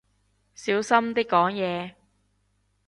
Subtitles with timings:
[0.55, 1.93] 小心啲講嘢